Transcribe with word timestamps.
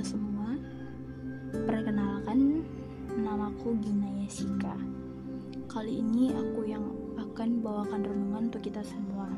kita 0.00 0.16
semua. 0.16 0.56
Perkenalkan, 1.68 2.64
namaku 3.20 3.76
Gina 3.84 4.08
Yesika. 4.24 4.72
Kali 5.68 6.00
ini 6.00 6.32
aku 6.32 6.64
yang 6.64 6.88
akan 7.20 7.60
bawakan 7.60 8.08
renungan 8.08 8.48
untuk 8.48 8.64
kita 8.64 8.80
semua. 8.80 9.28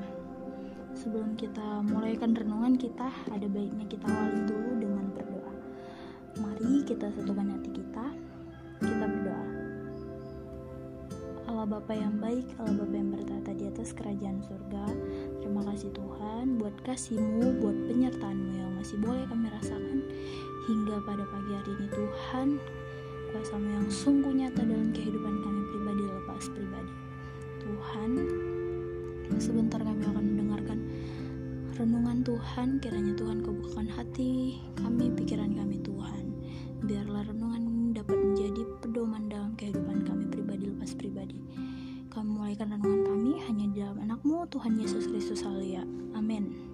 Sebelum 0.95 1.35
kita 1.35 1.82
mulaikan 1.82 2.30
renungan 2.30 2.79
kita, 2.79 3.11
ada 3.11 3.43
baiknya 3.50 3.90
kita 3.90 4.07
awali 4.07 4.39
dulu 4.46 4.71
dengan 4.79 5.11
berdoa. 5.11 5.54
Mari 6.39 6.86
kita 6.86 7.11
satukan 7.11 7.58
hati 7.58 7.71
kita, 7.82 8.07
kita 8.86 9.03
berdoa. 9.11 9.46
Allah 11.50 11.67
Bapa 11.67 11.90
yang 11.90 12.22
baik, 12.22 12.46
Allah 12.63 12.86
Bapa 12.86 12.94
yang 12.94 13.11
bertata 13.11 13.50
di 13.50 13.67
atas 13.67 13.90
kerajaan 13.90 14.39
surga, 14.46 14.86
terima 15.43 15.67
kasih 15.75 15.90
Tuhan 15.90 16.54
buat 16.63 16.79
kasihmu, 16.86 17.58
buat 17.58 17.76
penyertaanmu 17.90 18.53
yang 18.54 18.71
masih 18.79 19.03
boleh 19.03 19.26
kami 19.26 19.50
rasakan 19.50 20.03
hingga 20.71 21.02
pada 21.02 21.26
pagi 21.26 21.52
hari 21.58 21.75
ini 21.75 21.86
Tuhan 21.90 22.48
kuasamu 23.32 23.66
yang 23.66 23.89
sungguh 23.89 24.30
nyata 24.30 24.62
dalam 24.62 24.93
kehidupan 24.94 25.34
kami 25.43 25.61
pribadi 25.72 26.04
lepas 26.04 26.44
pribadi. 26.53 26.93
Tuhan 27.62 28.11
sebentar 29.40 29.80
kami 29.80 30.03
akan 30.04 30.25
mendengarkan 30.25 30.79
renungan 31.75 32.19
Tuhan. 32.22 32.69
Kiranya 32.78 33.14
Tuhan 33.17 33.41
kebukakan 33.42 33.89
hati 33.91 34.61
kami 34.78 35.11
pikiran 35.17 35.50
kami 35.56 35.80
Tuhan. 35.80 36.25
Biarlah 36.84 37.25
renungan 37.27 37.97
dapat 37.97 38.19
menjadi 38.20 38.62
pedoman 38.84 39.27
dalam 39.33 39.56
kehidupan 39.58 40.05
kami 40.06 40.28
pribadi 40.31 40.70
lepas 40.70 40.92
pribadi. 40.94 41.41
Kami 42.12 42.28
mulaikan 42.28 42.70
renungan 42.77 43.03
kami 43.08 43.33
hanya 43.48 43.67
di 43.72 43.77
dalam 43.81 43.98
anakmu 44.05 44.44
Tuhan 44.53 44.77
Yesus 44.78 45.09
Kristus. 45.09 45.41
Haleluya. 45.42 45.83
Amin 46.12 46.72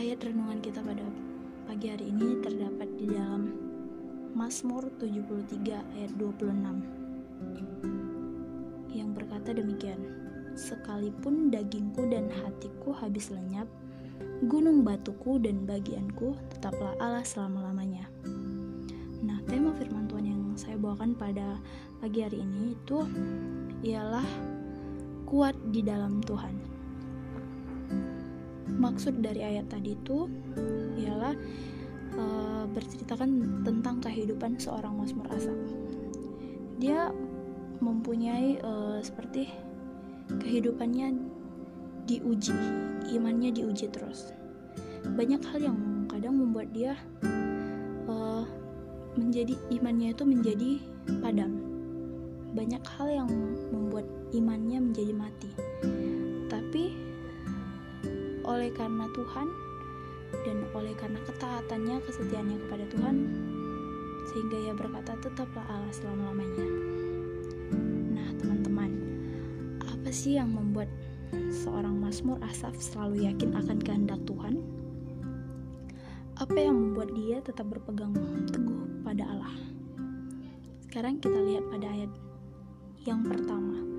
ayat 0.00 0.24
renungan 0.24 0.64
kita 0.64 0.80
pada 0.80 1.04
pagi 1.68 1.92
hari 1.92 2.08
ini 2.08 2.40
terdapat 2.40 2.88
di 2.96 3.12
dalam 3.12 3.52
Mazmur 4.32 4.88
73 4.96 5.76
ayat 5.76 6.12
26 6.16 8.96
yang 8.96 9.12
berkata 9.12 9.52
demikian 9.52 10.00
Sekalipun 10.56 11.52
dagingku 11.52 12.08
dan 12.08 12.32
hatiku 12.32 12.96
habis 12.96 13.28
lenyap 13.28 13.68
gunung 14.48 14.88
batuku 14.88 15.36
dan 15.36 15.68
bagianku 15.68 16.32
tetaplah 16.56 16.96
Allah 16.96 17.20
selama-lamanya 17.20 18.08
Nah 19.20 19.36
tema 19.52 19.76
firman 19.76 20.08
Tuhan 20.08 20.24
yang 20.24 20.56
saya 20.56 20.80
bawakan 20.80 21.12
pada 21.12 21.60
pagi 22.00 22.24
hari 22.24 22.40
ini 22.40 22.72
itu 22.72 23.04
ialah 23.84 24.24
kuat 25.28 25.52
di 25.68 25.84
dalam 25.84 26.24
Tuhan. 26.24 26.69
Maksud 28.68 29.24
dari 29.24 29.40
ayat 29.44 29.70
tadi 29.70 29.96
itu 29.96 30.28
ialah 31.00 31.34
e, 32.14 32.24
berceritakan 32.70 33.62
tentang 33.64 34.02
kehidupan 34.04 34.60
seorang 34.60 34.96
Mazmur 34.96 35.26
Asaf. 35.32 35.56
Dia 36.80 37.12
mempunyai 37.80 38.60
e, 38.60 38.72
seperti 39.00 39.48
kehidupannya 40.30 41.16
diuji, 42.06 42.56
imannya 43.14 43.50
diuji 43.54 43.88
terus. 43.88 44.32
Banyak 45.04 45.40
hal 45.50 45.58
yang 45.72 45.78
kadang 46.06 46.36
membuat 46.36 46.70
dia 46.72 46.94
e, 48.06 48.16
menjadi 49.16 49.54
imannya 49.74 50.14
itu 50.14 50.24
menjadi 50.28 50.70
padam 51.18 51.70
banyak 52.50 52.82
hal 52.98 53.08
yang 53.10 53.30
membuat 53.70 54.06
imannya 54.34 54.78
menjadi 54.90 55.12
mati. 55.14 55.50
Tapi 56.50 56.98
oleh 58.50 58.74
karena 58.74 59.06
Tuhan 59.14 59.48
dan 60.42 60.58
oleh 60.74 60.94
karena 60.98 61.22
ketaatannya, 61.22 61.96
kesetiaannya 62.02 62.58
kepada 62.66 62.84
Tuhan, 62.90 63.16
sehingga 64.30 64.56
ia 64.58 64.74
berkata 64.74 65.14
tetaplah 65.22 65.66
Allah 65.70 65.94
selama-lamanya. 65.94 66.66
Nah, 68.14 68.28
teman-teman, 68.38 68.90
apa 69.86 70.10
sih 70.10 70.38
yang 70.38 70.50
membuat 70.50 70.90
seorang 71.50 71.98
Mazmur 71.98 72.42
Asaf 72.46 72.74
selalu 72.78 73.30
yakin 73.30 73.54
akan 73.54 73.78
kehendak 73.82 74.18
Tuhan? 74.26 74.58
Apa 76.38 76.56
yang 76.56 76.74
membuat 76.74 77.14
dia 77.14 77.38
tetap 77.42 77.70
berpegang 77.70 78.14
teguh 78.50 78.82
pada 79.06 79.26
Allah? 79.30 79.54
Sekarang 80.86 81.22
kita 81.22 81.38
lihat 81.38 81.64
pada 81.70 81.86
ayat 81.86 82.10
yang 83.06 83.22
pertama. 83.22 83.89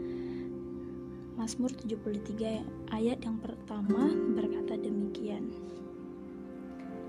Mazmur 1.41 1.73
73 1.73 2.93
ayat 2.93 3.25
yang 3.25 3.41
pertama 3.41 4.13
berkata 4.37 4.77
demikian. 4.77 5.49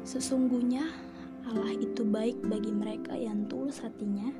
Sesungguhnya 0.08 0.88
Allah 1.44 1.76
itu 1.76 2.00
baik 2.00 2.40
bagi 2.48 2.72
mereka 2.72 3.12
yang 3.12 3.44
tulus 3.52 3.84
hatinya, 3.84 4.32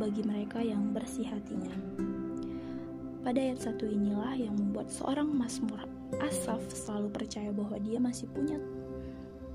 bagi 0.00 0.24
mereka 0.24 0.64
yang 0.64 0.96
bersih 0.96 1.28
hatinya. 1.28 1.76
Pada 3.20 3.36
ayat 3.36 3.60
satu 3.60 3.84
inilah 3.84 4.32
yang 4.32 4.56
membuat 4.56 4.88
seorang 4.88 5.28
Mazmur 5.28 5.84
Asaf 6.24 6.64
selalu 6.72 7.12
percaya 7.12 7.52
bahwa 7.52 7.76
dia 7.84 8.00
masih 8.00 8.32
punya 8.32 8.56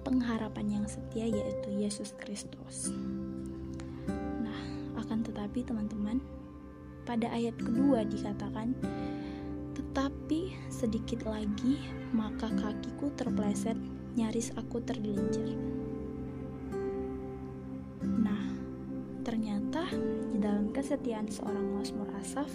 pengharapan 0.06 0.69
yang 0.69 0.85
setia 0.85 1.34
yaitu 1.34 1.74
Yesus 1.74 2.13
Kristus. 2.22 2.94
Nah, 4.38 4.62
akan 5.01 5.25
tetapi 5.25 5.66
teman-teman, 5.66 6.22
pada 7.09 7.25
ayat 7.34 7.57
kedua 7.57 8.06
dikatakan, 8.06 8.78
"Tetapi 10.28 10.60
sedikit 10.68 11.24
lagi, 11.24 11.80
maka 12.12 12.52
kakiku 12.52 13.08
terpleset, 13.16 13.80
nyaris 14.20 14.52
aku 14.60 14.84
tergelincir." 14.84 15.56
Nah, 18.04 18.52
ternyata 19.24 19.88
di 20.28 20.36
dalam 20.44 20.76
kesetiaan 20.76 21.32
seorang 21.32 21.80
Mazmur 21.80 22.12
Asaf, 22.20 22.52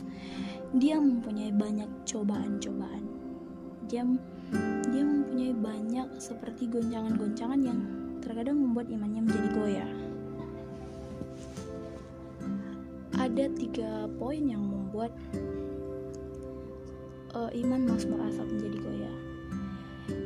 dia 0.77 1.01
mempunyai 1.01 1.49
banyak 1.49 1.89
cobaan-cobaan. 2.05 3.09
Dia 3.89 4.05
dia 4.93 5.05
mempunyai 5.09 5.57
banyak 5.57 6.21
seperti 6.21 6.69
goncangan-goncangan 6.69 7.61
yang 7.65 7.81
terkadang 8.21 8.61
membuat 8.61 8.93
imannya 8.93 9.25
menjadi 9.25 9.49
goyah. 9.57 9.93
ada 13.23 13.49
tiga 13.55 14.11
poin 14.21 14.45
yang 14.45 14.61
membuat 14.61 15.15
uh, 17.35 17.51
iman 17.53 17.81
Mazmur 17.89 18.21
Asaf 18.29 18.47
menjadi 18.49 18.79
goyah. 18.81 19.17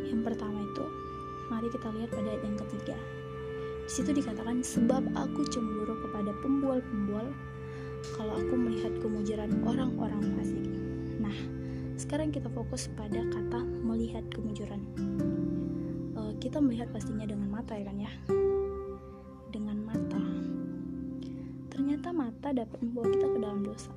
Yang 0.07 0.23
pertama 0.27 0.59
itu, 0.63 0.85
mari 1.51 1.69
kita 1.71 1.89
lihat 1.95 2.11
pada 2.15 2.29
ayat 2.29 2.43
yang 2.43 2.59
ketiga. 2.67 2.97
Di 3.87 3.91
situ 3.91 4.11
dikatakan, 4.11 4.63
sebab 4.67 5.03
aku 5.15 5.47
cemburu 5.51 5.95
kepada 6.07 6.35
pembual-pembual 6.43 7.27
kalau 8.19 8.35
aku 8.39 8.55
melihat 8.55 8.93
kemujaran 9.03 9.51
orang-orang 9.63 10.23
fasik. 10.39 10.67
Nah, 11.23 11.37
sekarang 11.99 12.35
kita 12.35 12.51
fokus 12.51 12.91
pada 12.95 13.23
kata 13.31 13.61
melihat 13.63 14.27
kemujaran. 14.35 14.83
Uh, 16.15 16.33
kita 16.43 16.59
melihat 16.59 16.91
pastinya 16.91 17.27
dengan 17.27 17.51
mata 17.51 17.79
ya 17.79 17.87
kan 17.87 17.99
ya 17.99 18.13
Ternyata 21.77 22.09
mata 22.09 22.49
dapat 22.57 22.79
membawa 22.81 23.07
kita 23.13 23.27
ke 23.29 23.39
dalam 23.41 23.61
dosa. 23.61 23.93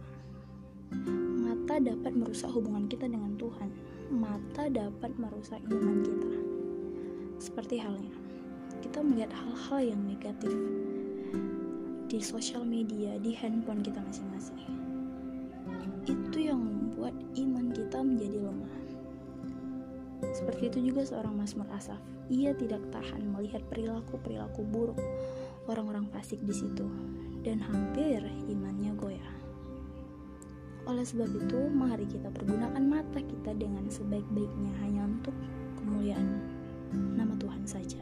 Mata 1.69 1.85
dapat 1.85 2.17
merusak 2.17 2.49
hubungan 2.49 2.89
kita 2.89 3.05
dengan 3.05 3.37
Tuhan. 3.37 3.69
Mata 4.09 4.73
dapat 4.73 5.13
merusak 5.21 5.61
iman 5.69 6.01
kita. 6.01 6.33
Seperti 7.37 7.77
halnya, 7.77 8.09
kita 8.81 9.05
melihat 9.05 9.29
hal-hal 9.37 9.93
yang 9.93 10.01
negatif 10.01 10.49
di 12.09 12.17
sosial 12.25 12.65
media, 12.65 13.21
di 13.21 13.37
handphone 13.37 13.85
kita 13.85 14.01
masing-masing. 14.01 14.57
Itu 16.09 16.41
yang 16.41 16.57
membuat 16.57 17.13
iman 17.37 17.69
kita 17.69 18.01
menjadi 18.01 18.49
lemah. 18.49 18.75
Seperti 20.33 20.73
itu 20.73 20.89
juga 20.89 21.05
seorang 21.05 21.37
Mazmur 21.37 21.69
Asaf. 21.69 22.01
Ia 22.33 22.57
tidak 22.57 22.81
tahan 22.89 23.29
melihat 23.29 23.61
perilaku-perilaku 23.69 24.65
buruk 24.73 24.97
orang-orang 25.69 26.09
fasik 26.09 26.41
di 26.41 26.65
situ 26.65 26.89
dan 27.45 27.61
hampir 27.61 28.25
imannya 28.49 28.89
goyah. 28.97 29.18
Oleh 30.89 31.05
sebab 31.05 31.29
itu, 31.37 31.69
mari 31.69 32.01
kita 32.09 32.33
pergunakan 32.33 32.81
mata 32.81 33.21
kita 33.21 33.53
dengan 33.53 33.85
sebaik-baiknya 33.85 34.73
hanya 34.81 35.05
untuk 35.05 35.37
kemuliaan 35.77 36.41
nama 37.13 37.37
Tuhan 37.37 37.61
saja. 37.69 38.01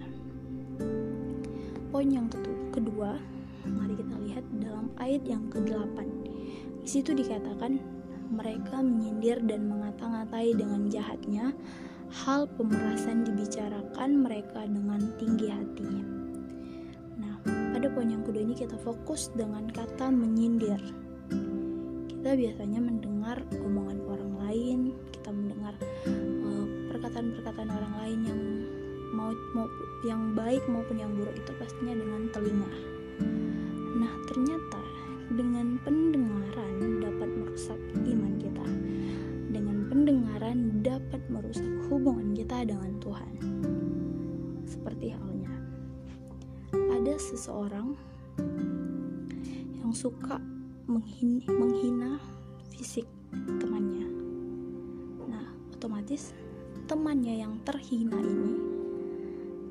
Poin 1.91 2.07
yang 2.07 2.31
kedua, 2.71 3.19
mari 3.67 3.91
kita 3.91 4.15
lihat 4.23 4.47
dalam 4.63 4.87
ayat 5.03 5.19
yang 5.27 5.51
ke-8. 5.51 5.99
Di 6.79 6.87
situ 6.87 7.11
dikatakan 7.11 7.75
mereka 8.31 8.79
menyindir 8.79 9.43
dan 9.43 9.67
mengata-ngatai 9.67 10.55
dengan 10.55 10.87
jahatnya 10.87 11.51
hal 12.23 12.47
pemerasan 12.55 13.27
dibicarakan 13.27 14.23
mereka 14.23 14.63
dengan 14.63 15.03
tinggi 15.19 15.51
hati 15.51 15.91
pada 17.77 17.93
poin 17.93 18.09
yang 18.09 18.25
kedua 18.25 18.41
ini 18.41 18.57
kita 18.57 18.73
fokus 18.81 19.29
dengan 19.37 19.69
kata 19.69 20.09
menyindir. 20.09 21.06
Kita 22.27 22.43
biasanya 22.43 22.83
mendengar 22.83 23.39
omongan 23.55 24.03
orang 24.03 24.31
lain, 24.43 24.79
kita 25.15 25.31
mendengar 25.31 25.71
uh, 26.43 26.65
perkataan-perkataan 26.91 27.71
orang 27.71 27.93
lain 28.03 28.19
yang 28.27 28.41
mau 29.15 29.31
mau 29.55 29.63
yang 30.03 30.35
baik 30.35 30.59
maupun 30.67 30.99
yang 30.99 31.07
buruk 31.15 31.31
itu 31.39 31.55
pastinya 31.55 31.95
dengan 31.95 32.27
telinga. 32.35 32.71
Nah, 33.95 34.11
ternyata 34.27 34.83
dengan 35.39 35.79
pendengaran 35.87 36.99
dapat 36.99 37.29
merusak 37.31 37.79
iman 37.95 38.33
kita. 38.35 38.67
Dengan 39.47 39.87
pendengaran 39.87 40.83
dapat 40.83 41.23
merusak 41.31 41.71
hubungan 41.87 42.35
kita 42.35 42.67
dengan 42.67 42.91
Tuhan. 42.99 43.31
Seperti 44.67 45.15
halnya 45.15 45.55
ada 46.75 47.15
seseorang 47.15 47.95
yang 49.79 49.95
suka 49.95 50.56
menghina, 50.87 51.43
menghina 51.51 52.11
fisik 52.71 53.05
temannya. 53.59 54.07
Nah, 55.27 55.47
otomatis 55.75 56.31
temannya 56.87 57.43
yang 57.43 57.59
terhina 57.67 58.15
ini 58.15 58.55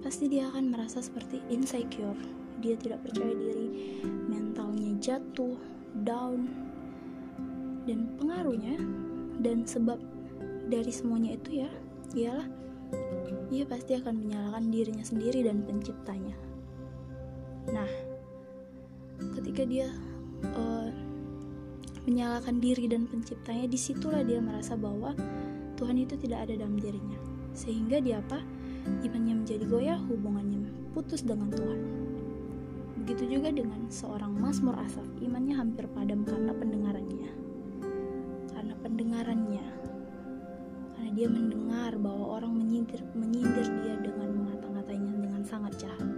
pasti 0.04 0.30
dia 0.30 0.46
akan 0.52 0.70
merasa 0.70 1.02
seperti 1.02 1.42
insecure 1.50 2.14
dia 2.60 2.76
tidak 2.76 3.02
percaya 3.02 3.32
diri 3.32 4.00
mentalnya 4.28 4.92
jatuh 5.00 5.56
down 6.04 6.46
dan 7.88 8.12
pengaruhnya 8.20 8.76
dan 9.40 9.64
sebab 9.64 9.96
dari 10.68 10.92
semuanya 10.92 11.40
itu 11.40 11.64
ya 11.64 11.70
ialah 12.14 12.46
dia 13.48 13.64
pasti 13.66 13.96
akan 13.96 14.14
menyalahkan 14.26 14.64
dirinya 14.68 15.04
sendiri 15.04 15.40
dan 15.40 15.64
penciptanya 15.64 16.36
nah 17.72 17.88
ketika 19.40 19.64
dia 19.64 19.88
uh, 20.52 20.75
menyalahkan 22.06 22.62
diri 22.62 22.86
dan 22.86 23.10
penciptanya 23.10 23.66
di 23.66 23.78
situlah 23.78 24.22
dia 24.22 24.38
merasa 24.38 24.78
bahwa 24.78 25.12
Tuhan 25.76 25.98
itu 26.00 26.14
tidak 26.16 26.48
ada 26.48 26.54
dalam 26.64 26.78
dirinya 26.78 27.18
sehingga 27.52 27.98
dia 28.00 28.22
apa 28.22 28.40
imannya 29.02 29.42
menjadi 29.42 29.64
goyah, 29.66 29.98
hubungannya 30.06 30.70
putus 30.96 31.20
dengan 31.26 31.50
Tuhan. 31.52 31.80
Begitu 33.04 33.38
juga 33.38 33.52
dengan 33.52 33.86
seorang 33.92 34.32
Mazmur 34.32 34.74
Asaf, 34.80 35.04
imannya 35.20 35.54
hampir 35.54 35.84
padam 35.92 36.24
karena 36.24 36.52
pendengarannya. 36.56 37.30
Karena 38.50 38.74
pendengarannya. 38.80 39.66
Karena 40.96 41.10
dia 41.12 41.28
mendengar 41.28 41.92
bahwa 42.00 42.40
orang 42.40 42.56
menyindir, 42.56 43.04
menyindir 43.12 43.66
dia 43.84 43.94
dengan 44.00 44.32
mengata-ngatainya 44.42 45.12
dengan 45.22 45.42
sangat 45.44 45.76
jahat. 45.76 46.08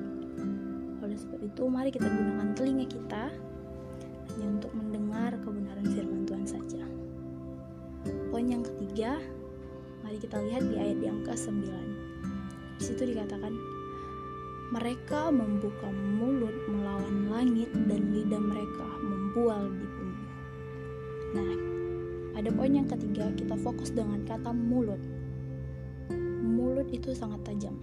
Oleh 1.03 1.19
sebab 1.19 1.41
itu, 1.43 1.63
mari 1.67 1.91
kita 1.91 2.07
gunakan 2.07 2.49
telinga 2.55 2.87
kita 2.87 3.35
hanya 4.39 4.55
untuk 4.55 4.71
mendengar 4.71 5.35
kebenaran 5.43 5.83
firman 5.83 6.23
Tuhan 6.23 6.47
saja. 6.47 6.87
Poin 8.31 8.47
yang 8.47 8.63
ketiga, 8.63 9.19
mari 10.07 10.15
kita 10.23 10.39
lihat 10.39 10.63
di 10.63 10.79
ayat 10.79 10.99
yang 11.03 11.27
ke-9. 11.27 11.67
Di 12.79 12.83
situ 12.87 13.03
dikatakan, 13.03 13.51
mereka 14.71 15.35
membuka 15.35 15.91
mulut 15.91 16.55
melawan 16.71 17.35
langit 17.35 17.67
dan 17.91 18.15
lidah 18.15 18.39
mereka 18.39 18.87
membual 19.03 19.75
di 19.75 19.87
bumi. 19.91 20.27
Nah, 21.35 21.51
pada 22.39 22.51
poin 22.55 22.79
yang 22.79 22.87
ketiga 22.87 23.35
kita 23.35 23.59
fokus 23.59 23.91
dengan 23.91 24.23
kata 24.23 24.55
mulut. 24.55 25.03
Mulut 26.47 26.87
itu 26.95 27.11
sangat 27.11 27.43
tajam. 27.43 27.75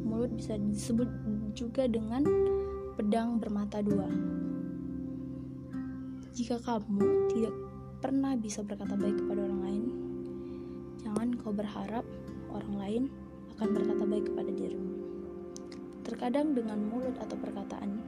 Mulut 0.00 0.32
bisa 0.32 0.56
disebut 0.56 1.12
juga 1.52 1.84
dengan 1.84 2.24
pedang 2.96 3.36
bermata 3.36 3.84
dua. 3.84 4.08
Jika 6.36 6.60
kamu 6.60 7.32
tidak 7.32 7.56
pernah 8.04 8.36
bisa 8.36 8.60
berkata 8.60 8.92
baik 8.92 9.24
kepada 9.24 9.40
orang 9.48 9.62
lain, 9.64 9.84
jangan 11.00 11.32
kau 11.40 11.48
berharap 11.48 12.04
orang 12.52 12.74
lain 12.76 13.02
akan 13.56 13.68
berkata 13.72 14.04
baik 14.04 14.28
kepada 14.28 14.52
dirimu. 14.52 15.00
Terkadang 16.04 16.52
dengan 16.52 16.92
mulut 16.92 17.16
atau 17.16 17.40
perkataan 17.40 18.04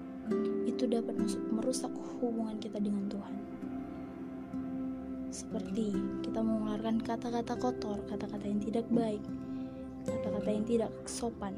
itu 0.68 0.84
dapat 0.84 1.16
merusak 1.48 1.88
hubungan 2.20 2.60
kita 2.60 2.76
dengan 2.76 3.08
Tuhan. 3.08 3.34
Seperti 5.32 5.96
kita 6.20 6.44
mengeluarkan 6.44 7.00
kata-kata 7.00 7.56
kotor, 7.56 7.96
kata-kata 8.12 8.44
yang 8.44 8.60
tidak 8.60 8.84
baik, 8.92 9.24
kata-kata 10.04 10.48
yang 10.52 10.68
tidak 10.68 10.92
sopan. 11.08 11.56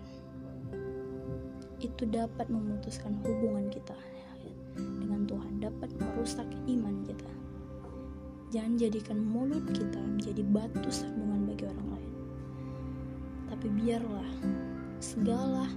Itu 1.82 2.06
dapat 2.06 2.46
memutuskan 2.46 3.18
hubungan 3.26 3.66
kita 3.74 3.98
merusak 6.20 6.52
iman 6.68 7.00
kita. 7.08 7.32
Jangan 8.52 8.76
jadikan 8.76 9.24
mulut 9.24 9.64
kita 9.72 10.04
menjadi 10.04 10.44
batu 10.44 10.92
sandungan 10.92 11.48
bagi 11.48 11.64
orang 11.64 11.88
lain 11.96 12.00
tapi 13.60 13.76
biarlah 13.76 14.30
segala 15.04 15.68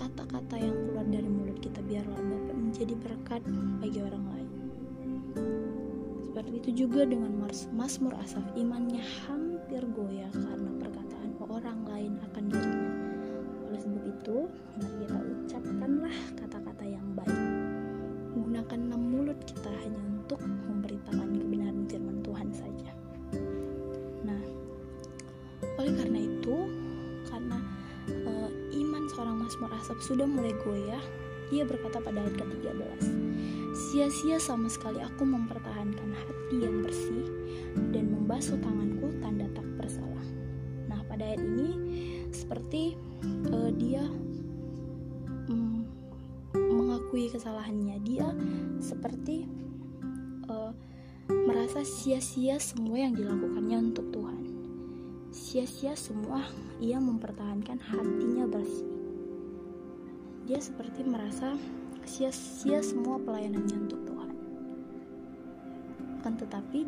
kata-kata 0.00 0.56
yang 0.56 0.72
keluar 0.72 1.04
dari 1.08 1.28
mulut 1.28 1.60
kita 1.60 1.84
biarlah 1.84 2.16
dapat 2.16 2.56
menjadi 2.56 2.94
berkat 3.04 3.42
bagi 3.84 4.00
orang 4.00 4.24
lain. 4.32 4.50
Seperti 6.24 6.52
itu 6.56 6.70
juga 6.86 7.04
dengan 7.04 7.36
Mazmur 7.76 8.16
Asaf, 8.16 8.40
imannya 8.56 9.04
hampir 9.28 9.84
goyah 9.92 10.32
karena 10.32 10.70
perkataan 10.80 11.30
orang 11.44 11.80
lain 11.84 12.12
akan 12.32 12.44
dirinya. 12.48 12.92
Oleh 13.68 13.80
sebab 13.84 14.04
itu, 14.08 14.36
mari 14.80 14.94
kita 15.04 15.18
ucapkanlah 15.20 16.16
kata-kata 16.40 16.81
Asap 29.92 30.16
sudah 30.16 30.24
mulai 30.24 30.56
goyah, 30.64 31.04
ia 31.52 31.68
berkata 31.68 32.00
pada 32.00 32.24
ayat 32.24 32.32
ke-13, 32.40 33.12
Sia-sia 33.76 34.40
sama 34.40 34.72
sekali 34.72 35.04
aku 35.04 35.20
mempertahankan 35.20 36.16
hati 36.16 36.64
yang 36.64 36.80
bersih 36.80 37.28
dan 37.92 38.08
membasuh 38.08 38.56
tanganku 38.64 39.12
tanda 39.20 39.44
tak 39.52 39.68
bersalah. 39.76 40.24
Nah, 40.88 40.96
pada 41.04 41.28
ayat 41.28 41.44
ini 41.44 41.76
seperti 42.32 42.96
uh, 43.52 43.68
dia 43.68 44.08
um, 45.52 45.84
mengakui 46.56 47.28
kesalahannya. 47.28 48.00
Dia 48.00 48.32
seperti 48.80 49.44
uh, 50.48 50.72
merasa 51.28 51.84
sia-sia 51.84 52.56
semua 52.56 52.96
yang 52.96 53.12
dilakukannya 53.12 53.92
untuk 53.92 54.08
Tuhan 54.08 54.40
sia-sia 55.32 55.96
semua 55.96 56.44
ia 56.76 57.00
mempertahankan 57.00 57.80
hatinya 57.80 58.44
bersih. 58.48 58.91
Dia 60.46 60.58
seperti 60.58 61.06
merasa 61.06 61.54
sia-sia 62.02 62.82
semua 62.82 63.18
pelayanannya 63.22 63.88
untuk 63.88 64.00
Tuhan. 64.06 64.30
Kan 66.22 66.34
tetapi 66.38 66.86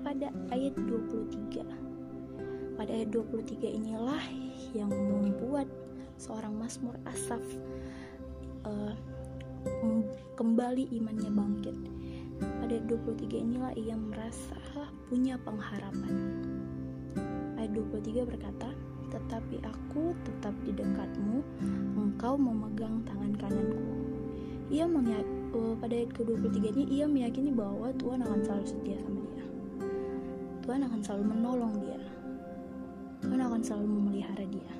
pada 0.00 0.32
ayat 0.52 0.74
23 0.76 2.78
pada 2.78 2.94
ayat 2.94 3.10
23 3.10 3.58
inilah 3.58 4.22
yang 4.70 4.88
membuat 4.88 5.66
seorang 6.14 6.54
Mazmur 6.54 6.94
Asaf 7.10 7.42
uh, 8.62 8.94
kembali 10.38 10.86
imannya 10.94 11.30
bangkit. 11.34 11.76
Pada 12.38 12.70
ayat 12.70 12.86
23 12.86 13.34
inilah 13.34 13.74
ia 13.74 13.98
merasa 13.98 14.54
punya 15.10 15.34
pengharapan 15.42 16.38
ayat 17.58 17.74
23 17.74 18.24
berkata, 18.24 18.70
Tetapi 19.08 19.56
aku 19.64 20.12
tetap 20.24 20.54
di 20.64 20.72
dekatmu, 20.72 21.40
memegang 22.38 23.02
tangan 23.02 23.34
kananku. 23.34 23.82
Ia 24.70 24.86
menyak- 24.86 25.38
uh, 25.52 25.74
pada 25.80 25.94
ayat 25.96 26.10
ke-23 26.14 26.56
ini 26.76 26.84
ia 26.88 27.06
meyakini 27.08 27.50
bahwa 27.52 27.92
Tuhan 27.96 28.20
akan 28.24 28.40
selalu 28.44 28.64
setia 28.68 28.98
sama 29.02 29.20
dia. 29.32 29.44
Tuhan 30.64 30.80
akan 30.84 31.00
selalu 31.00 31.24
menolong 31.32 31.74
dia. 31.80 32.00
Tuhan 33.24 33.40
akan 33.40 33.60
selalu 33.64 33.86
memelihara 33.88 34.44
dia. 34.46 34.72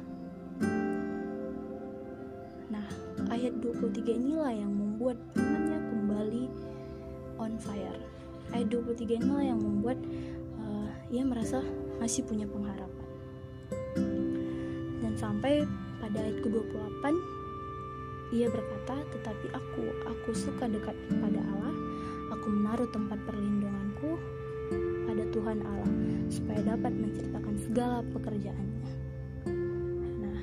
Nah, 2.68 2.86
ayat 3.32 3.56
23 3.58 4.20
inilah 4.20 4.52
yang 4.52 4.70
membuat 4.70 5.16
imannya 5.34 5.78
kembali 5.88 6.44
on 7.40 7.56
fire. 7.56 8.00
Ayat 8.52 8.68
23 8.70 9.18
inilah 9.24 9.44
yang 9.44 9.60
membuat 9.60 9.98
uh, 10.60 10.90
ia 11.08 11.24
merasa 11.24 11.64
masih 11.96 12.22
punya 12.28 12.44
pengharapan. 12.44 13.08
Dan 15.00 15.12
sampai 15.16 15.64
pada 15.98 16.18
ayat 16.20 16.38
ke-28 16.44 17.37
ia 18.34 18.48
berkata, 18.52 19.00
"Tetapi 19.14 19.46
aku, 19.52 19.84
aku 20.04 20.30
suka 20.36 20.68
dekat 20.68 20.94
pada 21.20 21.40
Allah. 21.40 21.74
Aku 22.36 22.46
menaruh 22.52 22.88
tempat 22.92 23.16
perlindunganku 23.24 24.20
pada 25.08 25.24
Tuhan 25.32 25.64
Allah 25.64 25.92
supaya 26.28 26.60
dapat 26.76 26.92
menceritakan 26.92 27.54
segala 27.56 28.04
pekerjaannya." 28.12 28.92
Nah, 30.20 30.40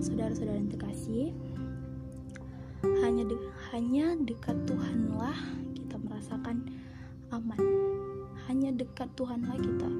saudara-saudara 0.00 0.56
yang 0.56 0.72
terkasih, 0.72 1.36
hanya 3.04 3.24
de 3.28 3.36
hanya 3.74 4.16
dekat 4.24 4.56
Tuhanlah 4.64 5.36
kita 5.76 5.96
merasakan 6.00 6.64
aman 7.28 7.60
hanya 8.48 8.72
dekat 8.72 9.12
Tuhanlah 9.12 9.60
kita 9.60 9.90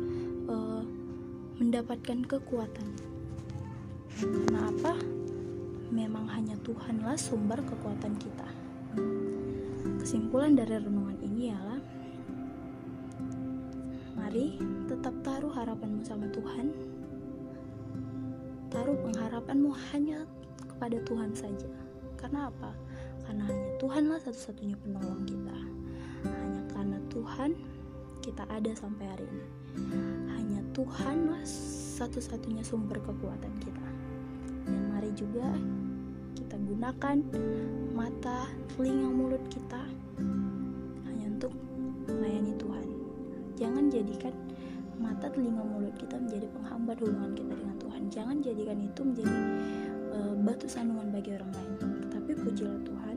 uh, 0.48 0.82
mendapatkan 1.60 2.24
kekuatan. 2.24 2.88
Karena 4.16 4.72
apa? 4.72 5.17
Memang 5.88 6.28
hanya 6.32 6.54
Tuhanlah 6.64 7.16
sumber 7.16 7.60
kekuatan 7.64 8.14
kita. 8.20 8.48
Kesimpulan 10.00 10.56
dari 10.56 10.76
renungan 10.76 11.16
ini 11.24 11.52
ialah 11.52 11.80
Mari 14.28 14.60
tetap 14.84 15.16
taruh 15.24 15.48
harapanmu 15.48 16.04
sama 16.04 16.28
Tuhan. 16.28 16.68
Taruh 18.68 19.00
pengharapanmu 19.00 19.72
hanya 19.88 20.28
kepada 20.68 21.00
Tuhan 21.08 21.32
saja. 21.32 21.72
Karena 22.20 22.52
apa? 22.52 22.76
Karena 23.24 23.48
hanya 23.48 23.68
Tuhanlah 23.80 24.20
satu-satunya 24.20 24.76
penolong 24.84 25.24
kita. 25.24 25.58
Hanya 26.28 26.60
karena 26.76 26.98
Tuhan 27.08 27.56
kita 28.20 28.44
ada 28.52 28.68
sampai 28.76 29.08
hari 29.08 29.24
ini. 29.32 29.48
Hanya 30.36 30.60
Tuhanlah 30.76 31.40
satu-satunya 31.96 32.60
sumber 32.60 33.00
kekuatan 33.00 33.54
kita. 33.64 33.87
Dan 34.68 34.82
mari 34.92 35.10
juga 35.16 35.48
kita 36.36 36.56
gunakan 36.60 37.16
mata, 37.96 38.44
telinga, 38.76 39.08
mulut 39.08 39.42
kita 39.48 39.80
hanya 41.08 41.26
untuk 41.32 41.52
melayani 42.06 42.52
Tuhan. 42.60 42.86
Jangan 43.56 43.84
jadikan 43.88 44.34
mata, 45.00 45.32
telinga, 45.32 45.64
mulut 45.64 45.96
kita 45.96 46.20
menjadi 46.20 46.46
penghambat 46.52 46.96
hubungan 47.00 47.32
kita 47.32 47.52
dengan 47.56 47.76
Tuhan. 47.80 48.02
Jangan 48.12 48.36
jadikan 48.44 48.78
itu 48.84 49.00
menjadi 49.02 49.36
uh, 50.14 50.34
batu 50.44 50.66
sandungan 50.68 51.08
bagi 51.10 51.34
orang 51.34 51.50
lain. 51.56 51.72
Tapi 52.12 52.30
pujilah 52.36 52.80
Tuhan 52.84 53.16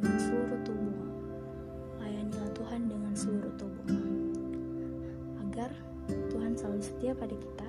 dengan 0.00 0.18
seluruh 0.18 0.60
tubuh. 0.66 0.98
Layanilah 2.00 2.50
Tuhan 2.56 2.80
dengan 2.88 3.12
seluruh 3.14 3.54
tubuh. 3.60 3.86
Agar 5.46 5.70
Tuhan 6.08 6.58
selalu 6.58 6.80
setia 6.82 7.12
pada 7.14 7.36
kita. 7.36 7.61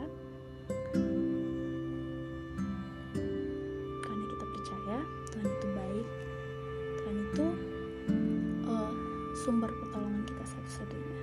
Sumber 9.44 9.68
pertolongan 9.76 10.24
kita 10.24 10.44
satu-satunya. 10.56 11.20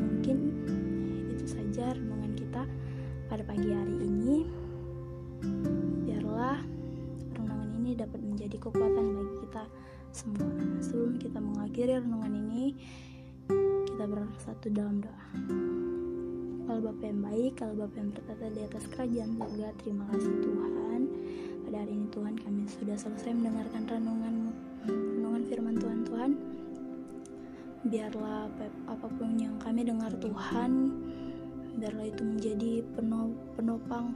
Mungkin 0.00 0.36
itu 1.36 1.44
saja 1.44 1.92
renungan 1.92 2.32
kita 2.32 2.64
pada 3.28 3.44
pagi 3.44 3.76
hari 3.76 3.92
ini. 4.00 4.48
Biarlah 6.08 6.64
renungan 7.36 7.76
ini 7.76 7.92
dapat 7.92 8.24
menjadi 8.24 8.56
kekuatan 8.56 9.04
bagi 9.04 9.36
kita 9.44 9.62
semua. 10.16 10.48
Sebelum 10.80 11.20
kita 11.20 11.44
mengakhiri 11.44 12.00
renungan 12.00 12.32
ini, 12.48 12.72
kita 13.92 14.08
bersatu 14.08 14.72
dalam 14.72 15.04
doa. 15.04 15.28
Kalau 16.64 16.80
Bapak 16.88 17.04
yang 17.04 17.20
baik, 17.20 17.52
kalau 17.60 17.74
Bapak 17.84 18.00
yang 18.00 18.10
bertata 18.16 18.44
di 18.48 18.60
atas 18.64 18.84
kerajaan 18.96 19.36
surga, 19.36 19.68
terima 19.84 20.08
kasih 20.08 20.34
Tuhan. 20.40 21.00
Pada 21.68 21.76
hari 21.84 21.92
ini 22.00 22.08
Tuhan 22.08 22.34
kami 22.40 22.64
sudah 22.64 22.96
selesai 22.96 23.36
mendengarkan 23.36 23.84
renungan 23.84 24.45
Biarlah 27.86 28.50
apa 28.90 29.06
pun 29.06 29.38
yang 29.38 29.54
kami 29.62 29.86
dengar 29.86 30.10
Tuhan, 30.18 30.90
biarlah 31.78 32.10
itu 32.10 32.22
menjadi 32.26 32.82
penopang, 33.54 34.10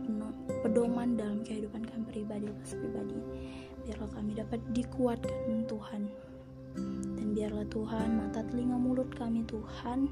pedoman 0.67 1.15
dalam 1.15 1.47
kehidupan 1.47 1.87
kami 1.87 2.05
pribadi 2.11 2.51
lepas 2.51 2.75
pribadi. 2.75 3.19
Biarlah 3.87 4.11
kami 4.11 4.35
dapat 4.35 4.61
dikuatkan 4.75 5.71
Tuhan. 5.71 6.03
Dan 7.15 7.31
biarlah 7.31 7.67
Tuhan 7.71 8.09
mata 8.19 8.43
telinga 8.47 8.75
mulut 8.75 9.11
kami 9.15 9.47
Tuhan 9.47 10.11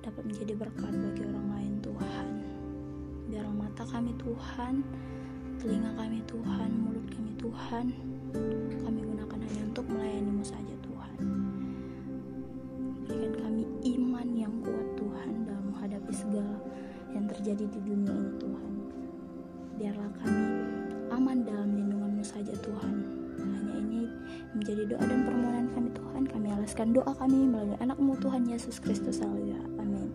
dapat 0.00 0.22
menjadi 0.24 0.56
berkat 0.56 0.92
bagi 0.92 1.22
orang 1.24 1.48
lain 1.52 1.74
Tuhan. 1.84 2.26
Biarlah 3.28 3.56
mata 3.60 3.84
kami 3.84 4.16
Tuhan, 4.16 4.80
telinga 5.60 5.92
kami 6.00 6.24
Tuhan, 6.24 6.70
mulut 6.80 7.06
kami 7.12 7.32
Tuhan, 7.40 7.86
kami 8.80 9.00
gunakan 9.04 9.38
hanya 9.40 9.62
untuk 9.68 9.84
melayanimu 9.88 10.44
saja 10.46 10.74
Tuhan. 10.80 10.85
Terjadi 17.46 17.78
di 17.78 17.80
dunia 17.86 18.10
ini 18.10 18.32
Tuhan. 18.42 18.72
Biarlah 19.78 20.10
kami 20.18 20.46
aman 21.14 21.46
dalam 21.46 21.78
lindunganmu 21.78 22.26
saja 22.26 22.50
Tuhan. 22.58 23.06
Hanya 23.38 23.74
ini 23.86 24.10
menjadi 24.50 24.82
doa 24.90 25.06
dan 25.06 25.22
permohonan 25.22 25.70
kami 25.70 25.94
Tuhan. 25.94 26.26
Kami 26.26 26.50
alaskan 26.50 26.90
doa 26.90 27.14
kami 27.14 27.46
melalui 27.46 27.78
anakmu 27.78 28.18
Tuhan 28.18 28.50
Yesus 28.50 28.82
Kristus. 28.82 29.22
Amin. 29.22 30.10